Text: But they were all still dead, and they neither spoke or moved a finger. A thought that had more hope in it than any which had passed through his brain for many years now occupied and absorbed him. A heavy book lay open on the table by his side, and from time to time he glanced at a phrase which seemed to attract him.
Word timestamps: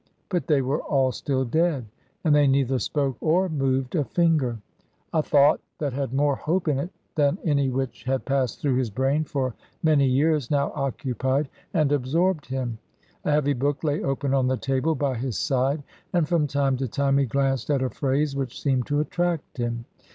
But 0.29 0.47
they 0.47 0.63
were 0.63 0.81
all 0.81 1.11
still 1.11 1.45
dead, 1.45 1.85
and 2.23 2.33
they 2.33 2.47
neither 2.47 2.79
spoke 2.79 3.17
or 3.21 3.47
moved 3.47 3.93
a 3.93 4.03
finger. 4.03 4.57
A 5.13 5.21
thought 5.21 5.61
that 5.77 5.93
had 5.93 6.11
more 6.11 6.35
hope 6.35 6.67
in 6.67 6.79
it 6.79 6.89
than 7.13 7.37
any 7.45 7.69
which 7.69 8.05
had 8.05 8.25
passed 8.25 8.59
through 8.61 8.77
his 8.77 8.89
brain 8.89 9.25
for 9.25 9.53
many 9.83 10.07
years 10.07 10.49
now 10.49 10.71
occupied 10.73 11.49
and 11.71 11.91
absorbed 11.91 12.47
him. 12.47 12.79
A 13.25 13.31
heavy 13.31 13.53
book 13.53 13.83
lay 13.83 14.01
open 14.01 14.33
on 14.33 14.47
the 14.47 14.57
table 14.57 14.95
by 14.95 15.13
his 15.13 15.37
side, 15.37 15.83
and 16.13 16.27
from 16.27 16.47
time 16.47 16.77
to 16.77 16.87
time 16.87 17.19
he 17.19 17.25
glanced 17.27 17.69
at 17.69 17.83
a 17.83 17.89
phrase 17.91 18.35
which 18.35 18.59
seemed 18.59 18.87
to 18.87 19.01
attract 19.01 19.57
him. 19.57 19.85